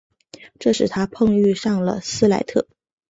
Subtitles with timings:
[0.59, 2.65] 这使他碰遇上了斯莱特。